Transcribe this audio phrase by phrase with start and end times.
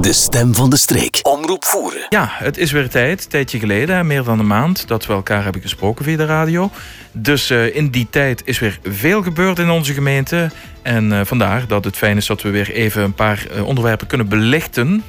[0.00, 1.18] De stem van de streek.
[1.22, 2.06] Omroep voeren.
[2.08, 5.42] Ja, het is weer tijd, een tijdje geleden, meer dan een maand, dat we elkaar
[5.42, 6.70] hebben gesproken via de radio.
[7.12, 10.50] Dus uh, in die tijd is weer veel gebeurd in onze gemeente.
[10.82, 14.06] En uh, vandaar dat het fijn is dat we weer even een paar uh, onderwerpen
[14.06, 15.04] kunnen belichten.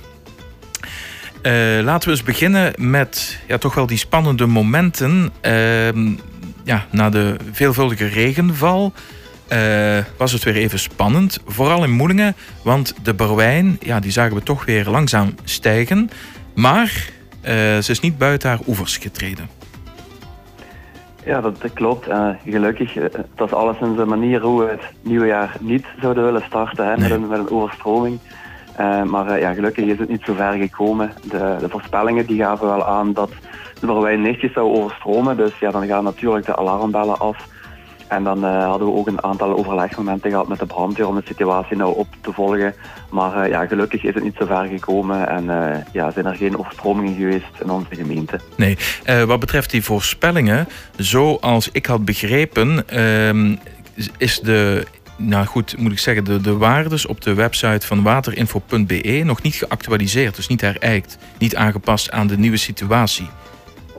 [1.83, 5.31] laten we eens beginnen met ja, toch wel die spannende momenten.
[5.41, 6.09] Ehm,
[6.63, 8.93] ja, na de veelvuldige regenval
[9.51, 11.39] uh, was het weer even spannend.
[11.45, 16.09] Vooral in Moelingen, want de Berwijn, ja, die zagen we toch weer langzaam stijgen.
[16.55, 17.09] Maar
[17.41, 19.49] uh, ze is niet buiten haar oevers getreden.
[21.25, 22.07] Ja, dat, dat klopt.
[22.07, 22.93] Uh, gelukkig,
[23.35, 26.85] dat is alles in zijn manier hoe we het nieuwe jaar niet zouden willen starten
[26.85, 27.09] hè, nee.
[27.09, 28.19] met, een, met een overstroming.
[29.05, 31.13] maar ja, gelukkig is het niet zo ver gekomen.
[31.23, 33.29] De, de voorspellingen die gaven wel aan dat
[33.79, 35.37] de Berwijn netjes zou overstromen.
[35.37, 37.49] Dus ja, dan gaan natuurlijk de alarmbellen af.
[38.11, 41.21] En dan uh, hadden we ook een aantal overlegmomenten gehad met de brandweer om de
[41.25, 42.75] situatie nou op te volgen.
[43.09, 46.35] Maar uh, ja, gelukkig is het niet zo ver gekomen en uh, ja, zijn er
[46.35, 48.39] geen overstromingen geweest in onze gemeente.
[48.55, 48.77] Nee,
[49.25, 53.55] wat betreft die voorspellingen, zoals ik had begrepen, ehm,
[54.17, 59.21] is de nou goed, moet ik zeggen, de, de waardes op de website van waterinfo.be
[59.23, 63.27] nog niet geactualiseerd, dus niet herijkt, niet aangepast aan de nieuwe situatie.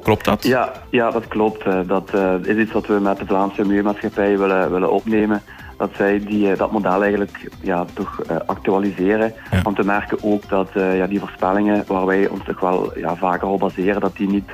[0.02, 0.42] Klopt dat?
[0.42, 1.62] Ja, ja dat klopt.
[1.62, 5.42] Eh, dat uh, is iets wat we met de Vlaamse Milieumaatschappij willen, willen opnemen.
[5.76, 9.32] Dat zij die, eh, dat model eigenlijk ja, toch actualiseren.
[9.50, 9.62] Ja.
[9.62, 13.48] Want we merken ook dat ja, die voorspellingen waar wij ons toch wel ja, vaker
[13.48, 14.52] op baseren, dat die niet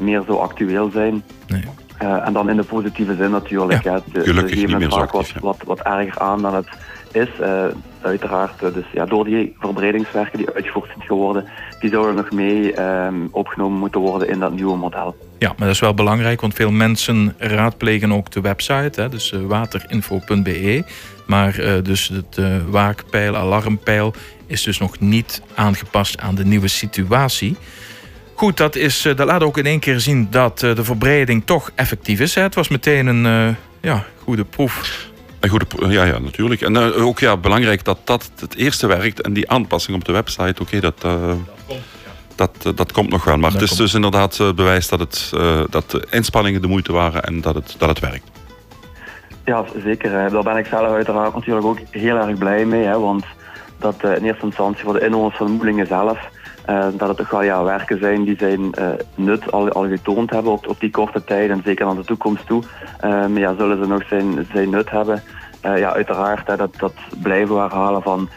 [0.00, 1.22] meer zo actueel zijn.
[1.46, 1.64] Nee.
[1.98, 3.82] en dan in de positieve zin natuurlijk.
[3.82, 6.68] Ja, ja, gelukkig niet meer zo actief, wat, wat, wat erger aan dan het
[7.12, 7.28] is.
[7.40, 7.64] Uh,
[8.00, 11.44] uiteraard, dus ja, door die verbredingswerken die uitgevoerd zijn geworden,
[11.80, 15.16] die zouden nog mee um, opgenomen moeten worden in dat nieuwe model.
[15.38, 19.32] Ja, maar dat is wel belangrijk, want veel mensen raadplegen ook de website, hè, dus
[19.32, 20.84] uh, waterinfo.be.
[21.26, 22.40] Maar uh, dus het
[22.70, 24.14] waakpeil, alarmpeil
[24.46, 27.56] is dus nog niet aangepast aan de nieuwe situatie.
[28.34, 32.20] Goed, dat, is, dat laat ook in één keer zien dat de verbreding toch effectief
[32.20, 32.34] is.
[32.34, 32.42] Hè.
[32.42, 35.10] Het was meteen een ja, goede proef
[35.42, 36.60] een goede, ja, ja, natuurlijk.
[36.60, 40.12] En uh, ook ja, belangrijk dat dat het eerste werkt en die aanpassing op de
[40.12, 41.32] website, oké, okay, dat, uh,
[42.34, 43.36] dat, uh, dat komt nog wel.
[43.36, 45.30] Maar dat het is dus inderdaad bewijs dat, het,
[45.70, 48.30] dat de inspanningen de moeite waren en dat het, dat het werkt.
[49.44, 50.30] Ja, zeker.
[50.30, 52.84] Daar ben ik zelf uiteraard natuurlijk ook heel erg blij mee.
[52.84, 53.24] Hè, want
[53.82, 56.30] dat in eerste instantie voor de inwoners van Moelingen zelf
[56.70, 60.30] uh, dat het toch wel ja, werken zijn die zijn uh, nut al, al getoond
[60.30, 62.62] hebben op, op die korte tijd en zeker naar de toekomst toe.
[63.04, 65.22] Um, ja, zullen ze nog zijn, zijn nut hebben.
[65.62, 68.28] Ja, uiteraard, hè, dat, dat blijven we herhalen van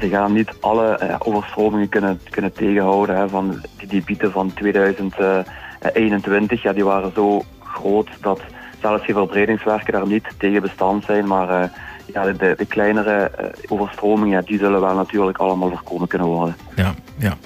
[0.00, 3.16] ze gaan niet alle overstromingen kunnen, kunnen tegenhouden.
[3.16, 8.40] Hè, van die debieten van 2021, ja, die waren zo groot dat
[8.80, 11.26] zelfs die verbredingswerken daar niet tegen bestand zijn.
[11.26, 11.72] Maar
[12.12, 16.56] ja, de, de kleinere uh, overstromingen, die zullen wel natuurlijk allemaal voorkomen kunnen worden.
[16.76, 17.36] Ja, ja.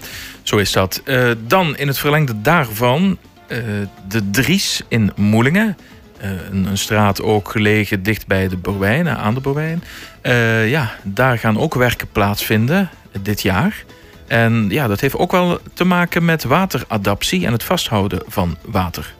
[0.42, 1.02] zo is dat.
[1.04, 3.58] Uh, dan in het verlengde daarvan uh,
[4.08, 5.76] de Dries in Moelingen.
[6.50, 9.82] Een, een, straat ook gelegen dicht bij de Borwijn, aan de Borwijn.
[10.68, 12.90] ja, daar gaan ook werken plaatsvinden
[13.22, 13.84] dit jaar.
[14.26, 19.14] En ja, dat heeft ook wel te maken met wateradaptie en het vasthouden van water.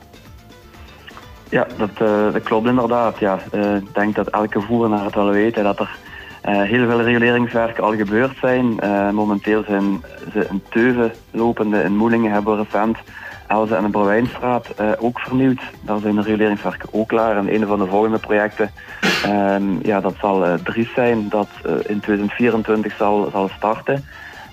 [1.55, 3.19] Ja, dat, uh, dat klopt inderdaad.
[3.19, 3.39] Ja.
[3.53, 5.97] Uh, ik denk dat elke voernaar het wel weet dat er
[6.49, 8.79] uh, heel veel reguleringswerken al gebeurd zijn.
[9.15, 12.99] momenteel zijn ze in Teuven lopende in Moelingen hebben we recent
[13.47, 14.67] Elze en de Brouwijnstraat
[14.99, 15.61] ook vernieuwd.
[15.81, 17.37] Daar zijn de reguleringswerken ook klaar.
[17.37, 18.71] En een van de volgende projecten,
[19.25, 24.05] ehm, ja, dat zal Dries zijn, dat in 2024 zal, zal starten.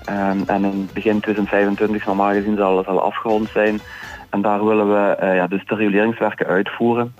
[0.09, 3.79] Um, en in begin 2025 normaal gezien zal, zal afgerond zijn.
[4.31, 7.16] En daar willen we uh, ja, dus de reguleringswerken uitvoeren.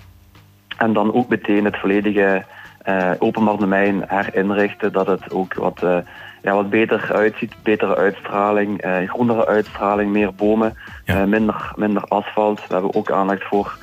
[0.76, 2.44] En dan ook meteen het volledige
[2.88, 5.96] uh, openbaar domein herinrichten, dat het ook wat, uh,
[6.42, 11.26] ja, wat beter uitziet, betere uitstraling, groenere uitstraling, meer bomen, ja.
[11.26, 12.66] minder, minder asfalt.
[12.66, 13.78] We hebben ook aandacht voor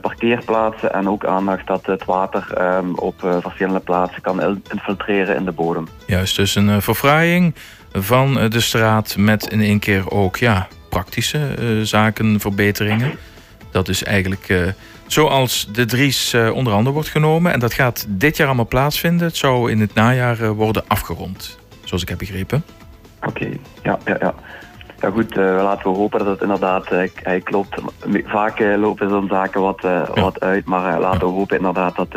[0.00, 5.52] parkeerplaatsen en ook aandacht dat het water um, op verschillende plaatsen kan infiltreren in de
[5.52, 5.86] bodem.
[6.06, 7.54] Juist, dus een verfraaiing
[7.92, 13.12] van de straat met in één keer ook ja, praktische uh, zaken, verbeteringen.
[13.70, 14.66] Dat is eigenlijk uh,
[15.06, 17.52] zoals de Dries uh, onder andere wordt genomen.
[17.52, 19.26] En dat gaat dit jaar allemaal plaatsvinden.
[19.26, 22.64] Het zou in het najaar worden afgerond, zoals ik heb begrepen.
[23.18, 23.60] Oké, okay.
[23.82, 24.34] ja, ja, ja.
[25.00, 26.88] Ja goed, laten we hopen dat het inderdaad
[27.22, 27.80] hij klopt.
[28.24, 30.06] Vaak lopen zo'n zaken wat, ja.
[30.14, 32.12] wat uit, maar laten we hopen inderdaad dat,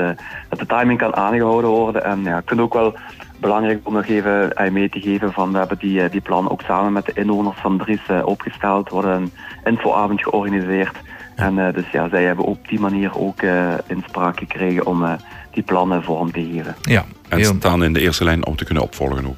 [0.50, 2.04] dat de timing kan aangehouden worden.
[2.04, 2.96] En ja, ik vind ook wel
[3.42, 6.50] belangrijk om nog even uh, mee te geven van we hebben die, uh, die plan
[6.50, 8.88] ook samen met de inwoners van Dries uh, opgesteld.
[8.88, 9.32] Er wordt een
[9.64, 10.96] infoavond georganiseerd.
[11.36, 13.42] En dus ja, zij hebben op die manier ook
[13.88, 15.18] inspraak gekregen om
[15.52, 16.76] die plannen vorm te geven.
[16.82, 19.38] Ja, en staan in de eerste lijn om te kunnen opvolgen ook.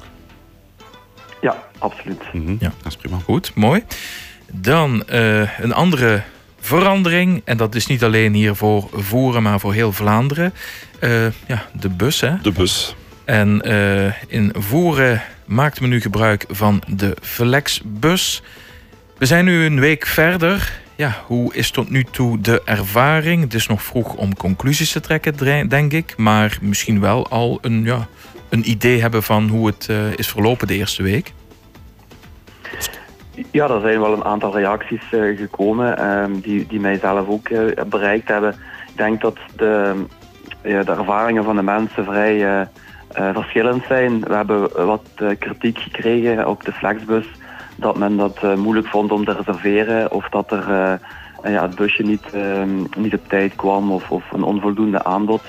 [1.40, 2.22] Ja, absoluut.
[2.32, 2.72] Mhm, Ja.
[2.82, 3.16] Dat is prima.
[3.24, 3.84] Goed, mooi.
[4.52, 6.22] Dan eh, een andere
[6.60, 7.42] verandering.
[7.44, 10.52] En dat is niet alleen hier voor Voeren, maar voor heel Vlaanderen.
[10.98, 12.40] Eh, ja, de bus, hè.
[12.42, 12.96] De bus.
[13.24, 18.42] En eh, in Voeren maakt men nu gebruik van de Flexbus.
[19.18, 20.72] We zijn nu een week verder.
[20.96, 23.42] Ja, hoe is tot nu toe de ervaring?
[23.42, 26.14] Het is nog vroeg om conclusies te trekken, denk ik.
[26.16, 28.06] Maar misschien wel al een, ja,
[28.48, 31.32] een idee hebben van hoe het eh, is verlopen de eerste week.
[33.50, 37.48] Ja, er zijn wel een aantal reacties eh, gekomen ehm, die, die mij zelf ook
[37.88, 38.50] bereikt hebben.
[38.88, 40.04] Ik denk dat de,
[40.62, 42.68] de ervaringen van de mensen vrij
[43.12, 44.20] verschillend zijn.
[44.20, 47.26] We hebben wat eh, kritiek gekregen op de Flexbus
[47.76, 50.92] dat men dat eh, moeilijk vond om te reserveren of dat er eh,
[51.42, 55.42] eh, ja, het busje niet, ehm, niet op tijd kwam of, of een onvoldoende aanbod.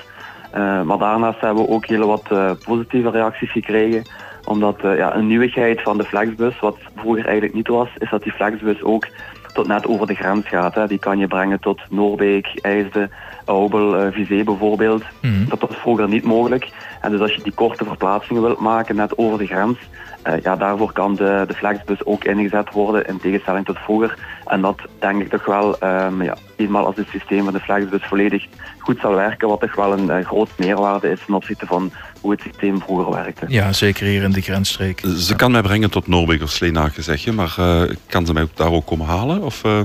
[0.50, 4.02] Eh, maar daarnaast hebben we ook heel wat eh, positieve reacties gekregen
[4.44, 8.22] omdat eh, ja, een nieuwigheid van de Flexbus, wat vroeger eigenlijk niet was, is dat
[8.22, 9.06] die Flexbus ook
[9.52, 10.74] tot net over de grens gaat.
[10.74, 10.86] Hè.
[10.86, 13.10] Die kan je brengen tot Noorbeek, IJsde,
[13.46, 15.02] Aubel, eh Vizé bijvoorbeeld.
[15.22, 15.48] Mhm.
[15.48, 16.68] Dat was vroeger niet mogelijk.
[17.00, 19.78] En dus als je die korte verplaatsingen wilt maken net over de grens,
[20.22, 24.18] eh, ja, daarvoor kan de, de Flexbus ook ingezet worden in tegenstelling tot vroeger.
[24.46, 28.04] En dat denk ik toch wel, ehm, ja, eenmaal als het systeem van de Flexbus
[28.04, 28.46] volledig
[28.78, 32.30] goed zal werken, wat toch wel een eh, groot meerwaarde is ten opzichte van hoe
[32.30, 33.44] het systeem vroeger werkte.
[33.48, 35.02] Ja, zeker hier in de grensstreek.
[35.16, 37.32] Ze kan mij brengen tot Noorbeek of Sleenaken, zeg je.
[37.32, 39.42] Maar eh, kan ze mij ook daar ook komen halen?
[39.42, 39.80] Of, eh,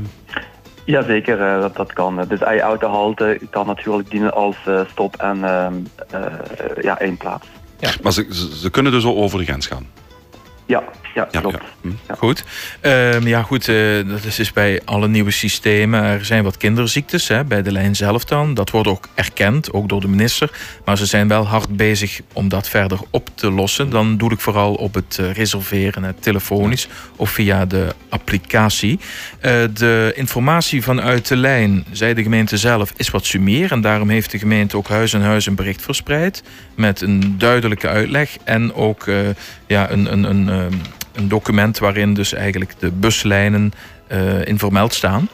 [0.85, 2.25] Jazeker, eh, dat, dat kan.
[2.27, 5.73] Dus je autohalte kan natuurlijk dienen als eh, stop en ehm,
[6.09, 6.23] eh,
[6.81, 7.47] ja, eindplaats.
[8.01, 9.87] Maar ze, ze, ze kunnen dus al over de grens gaan.
[10.71, 10.83] Ja,
[11.13, 11.57] ja, Ja, klopt.
[11.81, 11.89] ja.
[12.07, 12.15] Hm.
[12.17, 12.43] Goed.
[12.81, 13.67] Ehm, ja, goed.
[13.67, 13.75] eh,
[14.07, 16.03] dat is dus bij alle nieuwe systemen.
[16.03, 18.53] Er zijn wat kinderziektes hè, bij de lijn zelf dan.
[18.53, 20.51] Dat wordt ook erkend, ook door de minister.
[20.85, 23.89] Maar ze zijn wel hard bezig om dat verder op te lossen.
[23.89, 28.99] Dan doe ik vooral op het eh, reserveren, hè, telefonisch of via de applicatie.
[29.39, 33.71] Eh, de informatie vanuit de lijn, zei de gemeente zelf, is wat sumier.
[33.71, 36.43] En daarom heeft de gemeente ook huis en huis een bericht verspreid.
[36.75, 39.05] Met een duidelijke uitleg en ook
[39.71, 40.73] ja, een, een, een, ehm,
[41.13, 43.71] een document waarin dus eigenlijk de buslijnen
[44.07, 45.29] eh, in vermeld staan.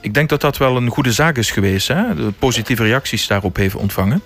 [0.00, 1.88] Ik denk dat dat wel een goede zaak is geweest.
[1.88, 2.14] Hè?
[2.14, 4.22] De positieve reacties daarop heeft ontvangen.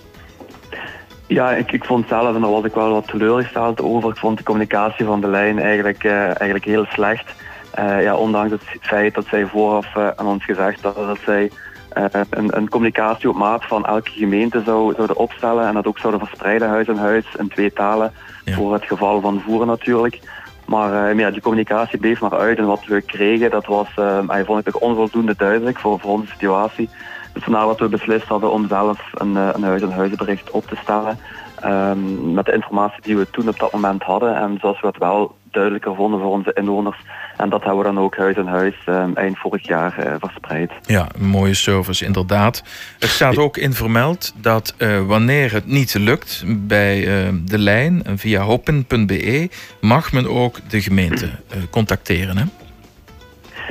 [1.26, 4.38] Ja, ik, ik vond zelf, en daar was ik wel wat teleurgesteld over, ik vond
[4.38, 7.34] de communicatie van de lijn eigenlijk, eh, eigenlijk heel slecht.
[7.70, 11.50] Eh, ja, ondanks het feit dat zij vooraf aan ons gezegd hadden dat zij
[11.94, 15.98] eh, een, een communicatie op maat van elke gemeente zou, zouden opstellen en dat ook
[15.98, 18.12] zouden verspreiden huis en huis in twee talen
[18.44, 18.54] Ja.
[18.54, 20.20] voor het geval van voeren natuurlijk.
[20.66, 23.88] Maar, eh, maar ja, die communicatie bleef maar uit en wat we kregen, dat was,
[24.26, 26.88] hij vond ik toch onvoldoende duidelijk voor, voor onze situatie.
[27.32, 31.18] Dus vandaar dat we beslist hadden om zelf een, een huis-en-huizenbericht op te stellen.
[31.60, 34.36] ehm, met de informatie die we toen op dat moment hadden.
[34.36, 36.96] En zoals we het wel duidelijker vonden voor onze inwoners.
[37.36, 40.70] En dat hebben we dan ook huis en huis ehm, eind vorig jaar eh, verspreid.
[40.86, 42.62] Ja, een mooie service, inderdaad.
[42.98, 48.02] Er staat ook in vermeld dat eh, wanneer het niet lukt bij eh, de lijn
[48.16, 49.48] via hoppen.be
[49.80, 51.30] mag men ook de gemeente
[51.70, 52.36] contacteren.
[52.36, 52.44] Hè?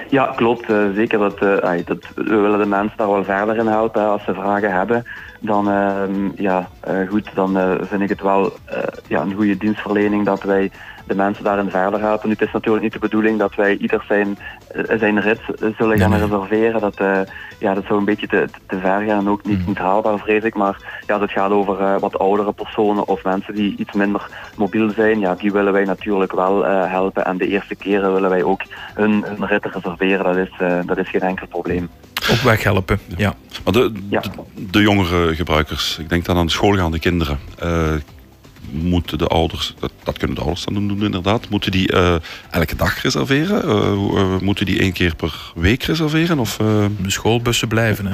[0.10, 0.66] Ja, klopt.
[0.96, 1.20] zeker.
[1.20, 1.40] Dat,
[1.86, 4.02] dat, we willen de mensen daar wel verder in helpen.
[4.02, 4.08] hè.
[4.08, 5.06] Als ze vragen hebben,
[5.40, 6.70] dan, ehm, ja,
[7.10, 8.54] goed, dan vind ik het wel
[9.08, 10.72] ja, een goede dienstverlening dat wij
[11.08, 12.28] de mensen daarin verder helpen.
[12.28, 14.38] Nu, het is natuurlijk niet de bedoeling dat wij ieder zijn,
[14.68, 16.30] eh, zijn rit eh, zullen gaan Nee, nee.
[16.30, 16.82] reserveren.
[16.82, 17.20] Dat, eh,
[17.60, 20.44] ja, dat zou een beetje te, te ver gaan en ook niet, niet haalbaar, vrees
[20.44, 20.56] ik.
[20.56, 24.28] Maar ja, als het gaat over eh, wat oudere personen of mensen die iets minder
[24.58, 27.26] mobiel zijn, ja, die willen wij natuurlijk wel eh, helpen.
[27.26, 28.62] En de eerste keren willen wij ook
[28.94, 30.24] hun, hun ritten reserveren.
[30.24, 31.90] Dat is, eh, dat is geen enkel probleem.
[32.32, 33.00] Op weg helpen.
[33.18, 33.34] Ja.
[33.64, 34.20] Maar de, Ja.
[34.20, 34.30] de,
[34.72, 37.40] de jongere gebruikers, ik denk dan aan schoolgaande kinderen.
[38.72, 42.16] Moeten de ouders, dat, dat kunnen de ouders dan doen inderdaad, moeten die eh,
[42.52, 43.64] elke dag reserveren?
[43.64, 46.40] Eh, eh, moeten die één keer per week reserveren?
[46.40, 48.06] Of, eh, De schoolbussen blijven.
[48.06, 48.14] Hè?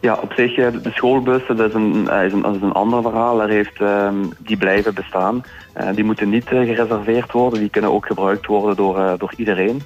[0.00, 3.36] Ja, op zich, de schoolbussen, dat is een, is een, dat is een ander verhaal.
[3.36, 5.44] Daar heeft, ehm, die blijven bestaan.
[5.72, 7.60] Eh, die moeten niet gereserveerd worden.
[7.60, 9.82] Die kunnen ook gebruikt worden door, eh, door iedereen.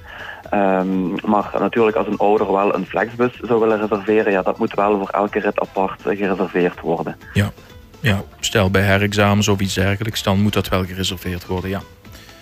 [0.49, 4.73] Ehm, maar natuurlijk, als een ouder wel een flexbus zou willen reserveren, ja, dat moet
[4.73, 7.15] wel voor elke rit apart gereserveerd worden.
[7.33, 7.51] Ja.
[8.03, 8.23] Ja.
[8.39, 11.69] Stel bij herexamens of iets dergelijks, dan moet dat wel gereserveerd worden.
[11.69, 11.81] Ja.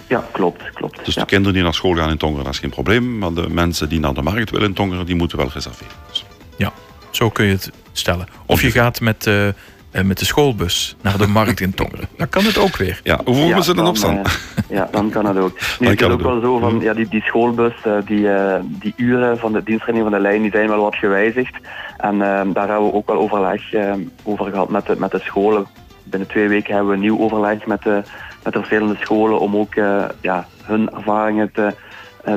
[0.07, 1.05] Ja, klopt, klopt.
[1.05, 1.21] dus ja.
[1.21, 3.17] de kinderen die naar school gaan in Tongeren, dat is geen probleem.
[3.17, 5.93] Maar de mensen die naar de markt willen in Tongeren, die moeten wel reserveren.
[6.09, 6.25] Dus,
[6.57, 6.73] ja,
[7.11, 8.27] zo kun je het stellen.
[8.45, 9.47] Of je gaat met, eh,
[9.91, 12.07] eh, met de schoolbus naar de markt in Tongeren.
[12.17, 12.99] Dan kan het ook weer.
[13.03, 14.17] ja, hoe moeten ze dan opstaan?
[14.17, 14.31] eh,
[14.69, 15.53] ja, dan kan het ook.
[15.59, 17.93] Nu, Dan het is kan ook het wel zo van, ja, die, die schoolbus, eh,
[18.05, 21.55] die, eh, die uren van de dienstregeling van de lijn, die zijn wel wat gewijzigd.
[21.97, 23.93] En eh, daar hebben we ook wel overleg eh,
[24.23, 25.65] over gehad met de, met de scholen.
[26.03, 28.01] Binnen twee weken hebben we een nieuw overleg met de,
[28.43, 29.73] met de verschillende scholen om ook
[30.21, 31.73] ja, hun ervaringen te,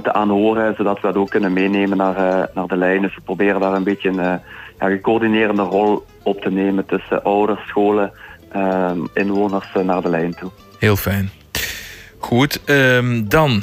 [0.02, 3.02] te aanhoren, zodat we dat ook kunnen meenemen naar, naar de lijn.
[3.02, 4.40] Dus we proberen daar een beetje een
[4.78, 8.12] ja, gecoördinerende rol op te nemen tussen ouders, scholen,
[9.14, 10.50] inwoners naar de lijn toe.
[10.78, 11.30] Heel fijn.
[12.18, 13.62] Goed, um, dan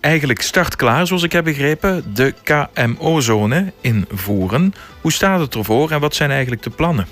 [0.00, 4.74] eigenlijk startklaar, zoals ik heb begrepen, de KMO-zone in Voeren.
[5.00, 7.06] Hoe staat het ervoor en wat zijn eigenlijk de plannen?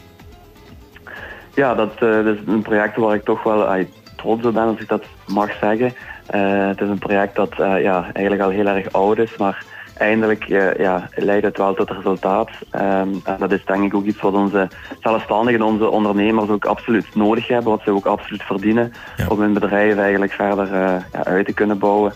[1.55, 3.85] Ja, dat, uh, is een project waar ik toch wel uh,
[4.17, 5.95] trots op ben, als ik dat mag zeggen.
[6.35, 9.64] Uh, het is een project dat ja, eigenlijk al heel erg oud is, maar
[9.99, 10.45] eindelijk
[10.78, 12.50] ja, leidt het wel tot resultaat.
[12.75, 14.69] Um, en dat is denk ik ook iets wat onze
[15.00, 18.93] zelfstandigen, onze ondernemers ook absoluut nodig hebben, wat ze ook absoluut verdienen
[19.28, 20.69] om hun bedrijf eigenlijk verder
[21.12, 22.12] ja, uit te kunnen bouwen.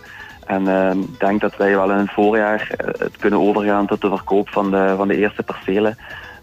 [0.46, 4.00] En ehm, ik denk dat wij wel in het voorjaar uh, het kunnen overgaan tot
[4.00, 5.96] de verkoop van de, van de eerste percelen.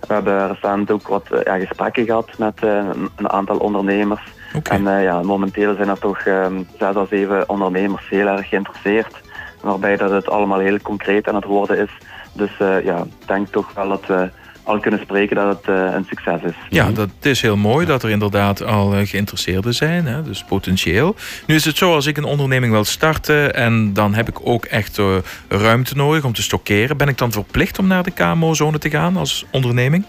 [0.08, 4.22] We hebben recent ook wat ja, gesprekken gehad met uh, een aantal ondernemers.
[4.56, 4.78] Okay.
[4.78, 9.22] En ja, momenteel zijn er toch ehm, zes à zeven ondernemers heel erg geïnteresseerd.
[9.62, 11.92] Waarbij dat het allemaal heel concreet aan het worden is.
[12.34, 14.30] Dus ja, ik denk toch wel dat we
[14.70, 16.56] al kunnen spreken dat het uh, een succes is.
[16.70, 21.16] Ja, dat is heel mooi dat er inderdaad al uh, geïnteresseerden zijn, hè, dus potentieel.
[21.48, 24.66] Nu is het zo, als ik een onderneming wil starten en dan heb ik ook
[24.66, 25.02] echt
[25.48, 29.18] ruimte nodig om te stockeren, ben ik dan verplicht om naar de KMO-zone te gaan
[29.18, 30.06] als onderneming?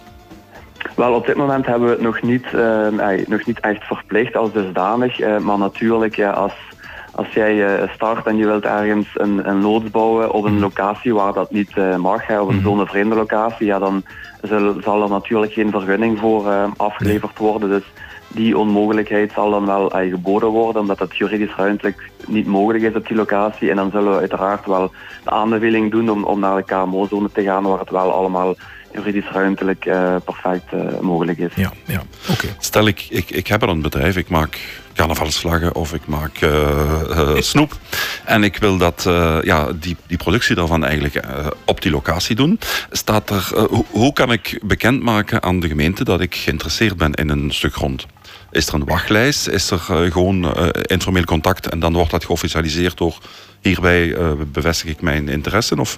[0.97, 2.47] Wel, op dit moment hebben we het nog niet,
[3.29, 5.19] nog niet echt verplicht als dusdanig.
[5.39, 6.53] maar natuurlijk, ja, als
[7.15, 10.63] als jij uh, start en je wilt ergens een, een loods bouwen op een mhm.
[10.63, 12.63] locatie waar dat niet uh, mag, hè, op een -hmm.
[12.63, 14.03] zonevreemde locatie, ja, dan
[14.43, 17.69] zal, zal, er natuurlijk geen vergunning voor uh, afgeleverd worden.
[17.69, 17.85] Dus
[18.29, 23.07] die onmogelijkheid zal dan wel geboden worden, omdat het juridisch ruimtelijk niet mogelijk is op
[23.07, 23.71] die locatie.
[23.71, 24.91] En dan zullen we uiteraard wel
[25.25, 28.55] de aanbeveling doen om, om naar de KMO-zone te gaan, waar het wel allemaal
[28.93, 31.53] juridisch ruimtelijk uh, perfect uh, mogelijk is.
[31.55, 32.03] Ja, ja.
[32.31, 32.47] oké.
[32.59, 34.59] Stel, ik, ik, ik heb er een bedrijf, ik maak
[34.95, 37.79] carnavalsslagen of ik maak uh, snoep.
[38.25, 39.03] En ik wil dat,
[39.43, 41.27] ja, die, die productie daarvan eigenlijk
[41.65, 42.59] op die locatie doen.
[42.91, 47.29] Staat er, hoe, hoe kan ik bekendmaken aan de gemeente dat ik geïnteresseerd ben in
[47.29, 48.07] een stuk grond?
[48.51, 49.49] Is er een wachtlijst?
[49.49, 49.79] Is er
[50.11, 53.19] gewoon informeel contact en dan wordt dat geofficialiseerd door
[53.61, 54.17] hierbij
[54.53, 55.77] bevestig ik mijn interesse?
[55.77, 55.97] Of,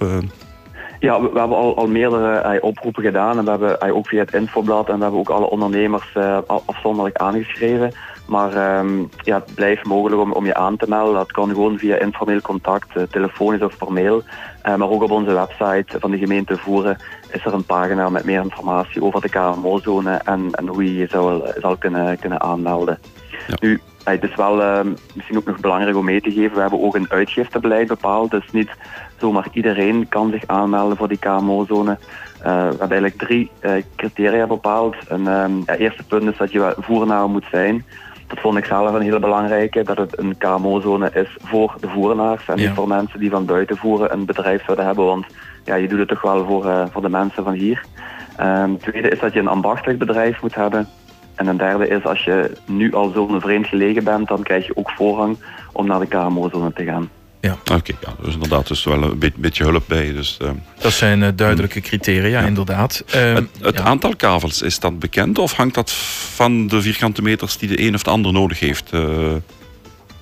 [1.03, 4.19] ja, we, hebben al, al meerdere uh, oproepen gedaan en we hebben uh, ook via
[4.19, 7.91] het infoblad en we hebben ook alle ondernemers uh, afzonderlijk aangeschreven.
[8.27, 11.13] Maar um, ja, het blijft mogelijk om, om je aan te melden.
[11.13, 14.23] Dat kan gewoon via informeel contact, telefonisch of per mail.
[14.63, 16.97] maar ook op onze website van de gemeente Voeren
[17.31, 21.07] is er een pagina met meer informatie over de KMO-zone en, en hoe je je
[21.09, 22.99] zou, zal kunnen, kunnen aanmelden.
[23.47, 23.55] Ja.
[23.59, 24.79] Nu, het is wel uh,
[25.13, 26.55] misschien ook nog belangrijk om mee te geven.
[26.55, 28.31] We hebben ook een uitgiftebeleid bepaald.
[28.31, 28.69] Dus niet
[29.17, 31.91] zomaar iedereen kan zich aanmelden voor die KMO-zone.
[31.91, 34.95] Uh, we hebben eigenlijk drie uh, criteria bepaald.
[35.07, 37.85] Een um, ja, eerste punt is dat je voernaar moet zijn.
[38.27, 42.47] Dat vond ik zelf een hele belangrijke, dat het een KMO-zone is voor de voernaars
[42.47, 45.05] en niet voor mensen die van buiten voeren een bedrijf zouden hebben.
[45.05, 45.25] Want
[45.63, 47.83] ja, je doet het toch wel voor, uh, voor de mensen van hier.
[48.41, 50.87] Um, tweede is dat je een ambachtelijk bedrijf moet hebben.
[51.35, 54.77] En een derde is, als je nu al zo'n vreemd gelegen bent, dan krijg je
[54.77, 55.37] ook voorrang
[55.71, 57.09] om naar de KMO-zone te gaan.
[57.39, 57.57] Ja.
[57.73, 60.13] Oké, ja, dus inderdaad, dus wel een beetje hulp bij.
[60.13, 60.49] Dus, uh,
[60.79, 62.47] dat zijn uh, duidelijke criteria, ja.
[62.47, 63.03] inderdaad.
[63.07, 63.83] Uh, het, het ja.
[63.83, 65.91] aantal kavels, is dat bekend of hangt dat
[66.35, 68.91] van de vierkante meters die de een of de ander nodig heeft?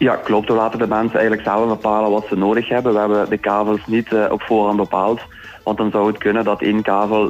[0.02, 0.48] Ja, klopt.
[0.48, 2.94] We laten de mensen eigenlijk zelf bepalen wat ze nodig hebben.
[2.94, 5.22] We hebben de kavels niet op voorhand bepaald.
[5.64, 7.30] Want dan zou het kunnen dat één kavel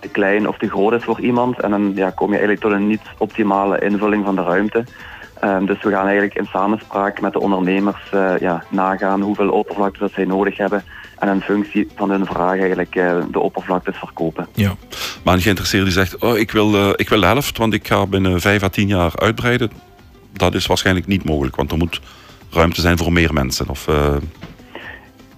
[0.00, 1.60] te klein of te groot is voor iemand.
[1.60, 4.84] En dan ja, kom je eigenlijk tot een niet optimale invulling van de ruimte.
[5.44, 9.98] Um, dus we gaan eigenlijk in samenspraak met de ondernemers uh, ja, nagaan hoeveel oppervlakte
[9.98, 10.84] dat zij nodig hebben.
[11.18, 12.92] En in functie van hun vraag eigenlijk
[13.30, 14.46] de oppervlaktes verkopen.
[14.54, 14.74] Ja.
[15.24, 18.06] Maar een geïnteresseerde die zegt, oh, ik, wil, ik wil de helft, want ik ga
[18.06, 19.70] binnen 5 à 10 jaar uitbreiden.
[20.36, 22.00] Dat is waarschijnlijk niet mogelijk, want er moet
[22.50, 23.68] ruimte zijn voor meer mensen.
[23.68, 23.88] Of,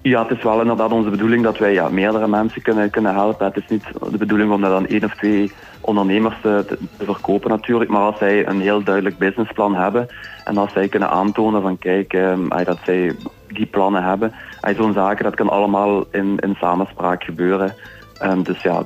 [0.02, 3.46] ja, het is wel inderdaad onze bedoeling dat wij ja, meerdere mensen kunnen, kunnen helpen.
[3.46, 7.50] Het is niet de bedoeling om dat dan één of twee ondernemers te, te, verkopen
[7.50, 7.90] natuurlijk.
[7.90, 10.08] Maar als zij een heel duidelijk businessplan hebben
[10.44, 13.16] en als zij kunnen aantonen van kijk, um, dat zij
[13.48, 14.32] die plannen hebben.
[14.76, 17.74] Zo'n zaken, dat kan allemaal in, in samenspraak gebeuren.
[18.22, 18.84] Um, dus ja,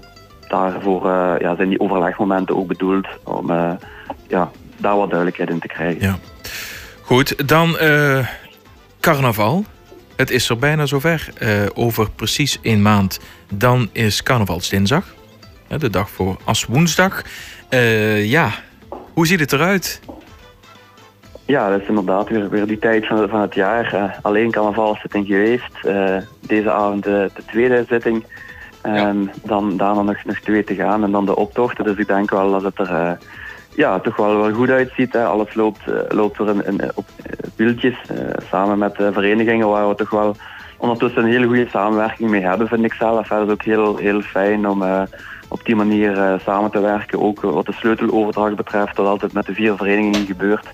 [0.49, 3.73] daarvoor uh, ja, zijn die overlegmomenten ook bedoeld om uh,
[4.29, 4.51] ja,
[4.83, 6.01] daar wat duidelijkheid in te krijgen.
[6.01, 6.19] Ja.
[7.03, 8.27] Goed, dan uh,
[9.01, 9.65] carnaval.
[10.17, 11.29] Het is er bijna zover.
[11.43, 13.21] Uh, over precies een maand.
[13.55, 15.05] Dan is carnavalsdinsdag.
[15.79, 17.23] De dag voor als woensdag.
[17.71, 18.51] Uh, ja,
[19.13, 20.01] hoe ziet het eruit?
[21.47, 23.95] Ja, dat is inderdaad weer, weer die tijd van, van het jaar.
[23.95, 25.73] Uh, alleen carnavalszitting geweest.
[26.41, 28.25] deze avond de, de tweede zitting.
[28.83, 29.49] En ja.
[29.49, 31.85] dan daarna nog, nog twee te gaan en dan de optochten.
[31.85, 33.19] Dus ik denk wel dat het er
[33.75, 35.13] ja, toch wel, wel goed uitziet.
[35.13, 35.25] Hè.
[35.25, 37.05] Alles loopt, loopt er in, op
[37.57, 37.97] wieltjes,
[38.51, 40.37] samen met verenigingen waar we toch wel
[40.77, 43.29] ondertussen een hele goede samenwerking mee hebben, vind ik zelf.
[43.29, 44.85] Het is ook heel, heel fijn om
[45.49, 47.21] op die manier samen te werken.
[47.21, 50.67] Ook wat de sleuteloverdracht betreft, dat altijd met de vier verenigingen gebeurt.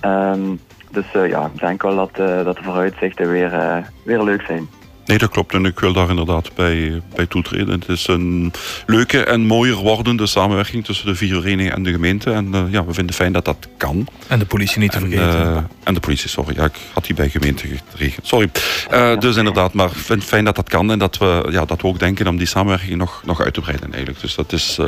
[0.00, 0.56] Ehm,
[0.90, 4.68] dus ja, ik denk wel dat, dat de vooruitzichten weer, weer leuk zijn.
[5.06, 5.54] Nee, dat klopt.
[5.54, 7.68] En ik wil daar inderdaad bij, bij toetreden.
[7.68, 8.52] Het is een
[8.86, 12.30] leuke en mooier wordende samenwerking tussen de vier verenigingen en de gemeente.
[12.30, 14.06] En uh, ja, we vinden fijn dat dat kan.
[14.26, 15.40] En de politie niet te en, vergeten.
[15.40, 16.56] Uh, en de politie, sorry.
[16.56, 18.26] Ja, ik had die bij gemeente geregeld.
[18.26, 18.50] Sorry.
[18.92, 20.90] Uh, dus inderdaad, maar ik vind het fijn dat dat kan.
[20.90, 23.60] En dat we, ja, dat we ook denken om die samenwerking nog, nog uit te
[23.60, 24.20] breiden eigenlijk.
[24.20, 24.78] Dus dat is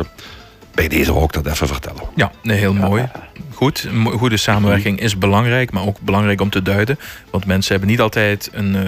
[0.79, 2.03] bij deze ook dat even vertellen.
[2.15, 3.09] Ja, heel mooi.
[3.55, 6.99] Goed, goede samenwerking is belangrijk, maar ook belangrijk om te duiden.
[7.31, 8.83] Want mensen hebben niet altijd een, uh,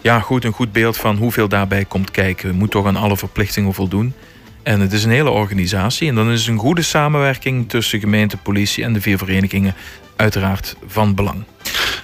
[0.00, 2.48] ja, goed, een goed beeld van hoeveel daarbij komt kijken.
[2.48, 4.14] Je moet toch aan alle verplichtingen voldoen.
[4.62, 6.08] En het is een hele organisatie.
[6.08, 9.74] En dan is een goede samenwerking tussen gemeente, politie en de vier verenigingen
[10.16, 11.44] uiteraard van belang.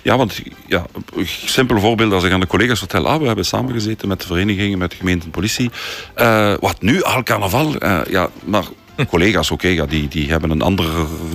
[0.02, 3.44] Ja, want ja, een simpel voorbeeld als ik aan de collega's vertel, ah, we hebben
[3.44, 5.70] samengezeten met de verenigingen, met de gemeente en politie.
[6.16, 8.64] Uh, wat nu, al carnaval, uh, ja, maar
[9.06, 10.86] collega's, oké, ja, die, die hebben een ander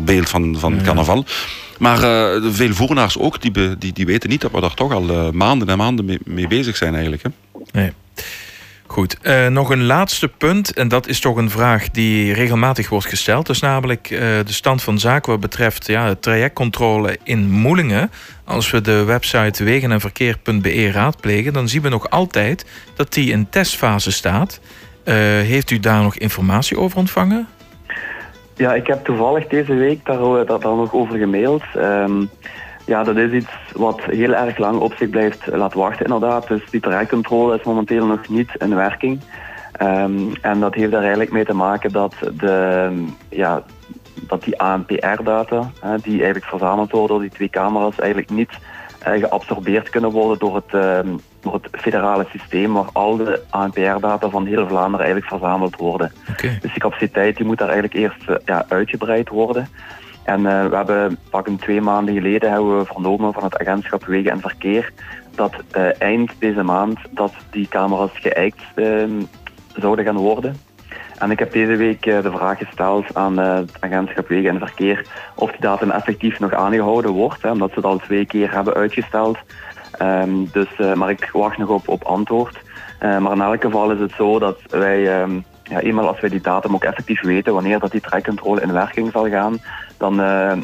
[0.04, 1.26] beeld van, van carnaval.
[1.78, 5.10] Maar uh, veel voernaars ook, die, die, die weten niet dat we daar toch al
[5.10, 7.24] uh, maanden en maanden mee, mee, bezig zijn eigenlijk.
[7.24, 7.30] Hè.
[7.72, 7.92] Nee.
[8.88, 10.74] Goed, uh, nog een laatste punt.
[10.74, 13.46] En dat is toch een vraag die regelmatig wordt gesteld.
[13.46, 18.12] Dat is namelijk de stand van zaken wat betreft ja, de trajectcontrole in Moelingen.
[18.44, 24.12] Als we de website wegenenverkeer.be raadplegen, dan zien we nog altijd dat die in testfase
[24.12, 24.60] staat.
[25.44, 27.48] heeft u daar nog informatie over ontvangen?
[28.56, 31.64] Ja, ik heb toevallig deze week daar, daar, daar nog over gemaild.
[31.78, 32.30] Um,
[32.86, 36.48] ja, dat is iets wat heel erg lang op zich blijft laten wachten inderdaad.
[36.48, 39.22] Dus die trajectcontrole is momenteel nog niet in werking.
[39.82, 42.90] Um, en dat heeft er eigenlijk mee te maken dat, de,
[43.30, 43.64] ja,
[44.28, 45.72] dat die ANPR-data,
[46.02, 48.52] die eigenlijk verzameld worden door die twee camera's, eigenlijk niet
[49.06, 54.46] geabsorbeerd kunnen worden door het, uh, door het federale systeem waar al de ANPR-data van
[54.46, 56.12] heel Vlaanderen eigenlijk verzameld worden.
[56.30, 56.58] Okay.
[56.62, 59.68] Dus die capaciteit die moet daar eigenlijk eerst uh, ja, uitgebreid worden.
[60.24, 64.32] En we hebben pak een twee maanden geleden hebben we vernomen van het agentschap Wegen
[64.32, 64.92] en Verkeer
[65.36, 65.54] dat
[65.98, 69.22] eind deze maand dat die camera's geëikt ehm,
[69.76, 70.56] zouden gaan worden.
[71.20, 75.52] En ik heb deze week de vraag gesteld aan het agentschap Wegen en Verkeer of
[75.52, 79.38] die datum effectief nog aangehouden wordt, hè, omdat ze het al twee keer hebben uitgesteld.
[80.02, 82.58] Um, dus, uh, maar ik wacht nog op, op antwoord.
[83.00, 86.42] Maar in elk geval is het zo dat wij, um, ja, eenmaal als wij die
[86.42, 89.58] datum ook effectief weten, wanneer dat die trekcontrole in werking zal gaan,
[89.98, 90.16] dan,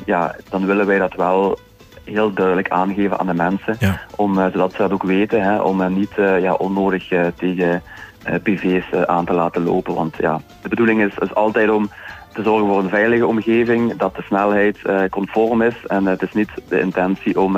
[0.06, 1.60] ja, dan willen wij dat wel
[2.04, 3.76] heel duidelijk aangeven aan de mensen.
[3.80, 4.00] Ja.
[4.16, 7.84] Om, zodat ze dat ook weten, hè, om niet ja, onnodig tegen
[8.44, 9.94] PV's aan te laten lopen.
[9.94, 11.90] Want ja, de bedoeling is, is altijd om
[12.34, 14.78] te zorgen voor een veilige omgeving, dat de snelheid
[15.10, 15.76] conform is.
[15.88, 17.58] En het is niet de intentie om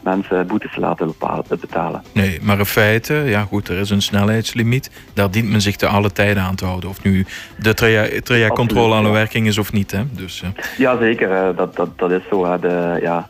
[0.00, 2.02] mensen boetes laten bepalen, betalen.
[2.12, 4.90] Nee, maar in feite, ja goed, er is een snelheidslimiet.
[5.14, 6.90] Daar dient men zich te alle tijden aan te houden.
[6.90, 7.74] Of nu de
[8.22, 9.90] trajectcontrole aan de werking is of niet.
[9.90, 10.02] Hè?
[10.10, 10.48] Dus, uh.
[10.78, 11.54] Ja, zeker.
[11.56, 12.46] Dat, dat, dat is zo.
[12.46, 12.58] Hè.
[12.58, 13.26] De, ja,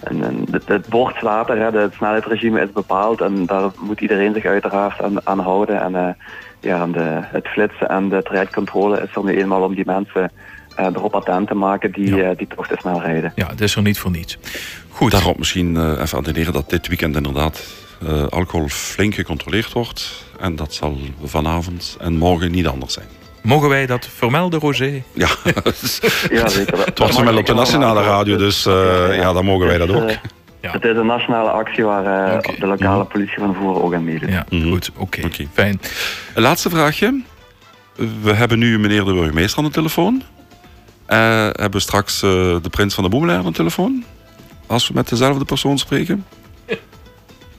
[0.00, 1.80] en, en het, het bord staat er, hè.
[1.80, 3.20] het snelheidsregime is bepaald.
[3.20, 5.80] En daar moet iedereen zich uiteraard aan, aan houden.
[5.80, 6.08] En uh,
[6.60, 10.32] ja, de, het flitsen en de trajectcontrole is er nu eenmaal om die mensen
[10.78, 12.30] uh, erop attent te maken die, ja.
[12.30, 13.32] uh, die toch te snel rijden.
[13.34, 14.38] Ja, het is er niet voor niets.
[14.88, 15.10] Goed.
[15.10, 17.86] Daarop misschien uh, even attenderen dat dit weekend inderdaad
[18.28, 20.24] alcohol flink gecontroleerd wordt.
[20.40, 23.06] En dat zal vanavond en morgen niet anders zijn.
[23.48, 25.02] Mogen wij dat vermelden, Roger?
[25.12, 25.28] Ja,
[26.30, 26.84] ja zeker.
[26.84, 30.10] Het was wel op de nationale radio, dus ja, ja, dan mogen wij dat ook.
[30.60, 30.70] Ja.
[30.70, 32.56] Het is een nationale actie waar uh, okay.
[32.58, 34.28] de lokale politie van Voeren ook aan meedoet.
[34.28, 34.70] Ja, mm -hmm.
[34.70, 34.90] goed.
[34.90, 35.24] Oké, okay.
[35.24, 35.48] okay.
[35.52, 35.80] fijn.
[36.34, 37.22] Een laatste vraagje.
[38.22, 40.14] We hebben nu meneer de burgemeester aan de telefoon.
[40.14, 42.30] Uh, hebben we straks uh,
[42.62, 44.04] de prins van de Boemelaar aan de telefoon?
[44.66, 46.24] Als we met dezelfde persoon spreken?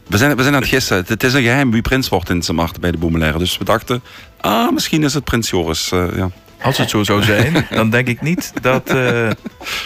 [0.10, 1.04] We zijn, we zijn aan het gissen.
[1.08, 3.38] Het is een geheim wie prins wordt in zijn macht bij de Boemelaar.
[3.38, 4.04] Dus we dachten,
[4.42, 5.92] ah, misschien is het prins Joris.
[5.94, 6.30] Uh, ja.
[6.62, 9.30] Als het zo zou zijn, dan denk ik niet dat, uh,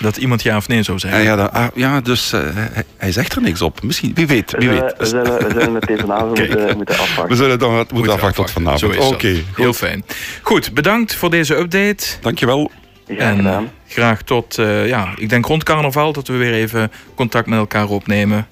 [0.01, 1.21] dat iemand ja of nee zou zeggen.
[1.21, 3.81] Ja, ja, dan, ah, ja dus uh, hij, hij, zegt er niks op.
[3.83, 4.55] Misschien, wie weet.
[4.57, 4.93] Wie we, weet.
[4.97, 7.27] We, zullen, we zullen het deze avond moeten, moeten afwachten.
[7.27, 8.97] We zullen dan moeten afwachten tot vanavond.
[8.97, 10.05] Oké, okay, heel fijn.
[10.41, 12.05] Goed, bedankt voor deze update.
[12.21, 12.71] Dankjewel.
[13.07, 13.71] Graag gedaan.
[13.87, 17.87] graag tot, uh, ja, ik denk rond carnaval dat we weer even contact met elkaar
[17.87, 18.47] opnemen.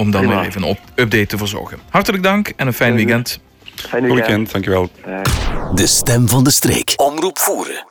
[0.00, 0.38] Om dan Prima.
[0.38, 1.78] weer even een update te verzorgen.
[1.90, 3.40] Hartelijk dank en een fijn weekend.
[3.74, 4.52] Fijn weekend.
[4.52, 4.90] Dankjewel.
[5.74, 6.92] De stem van de streek.
[6.96, 7.86] Omroep voeren.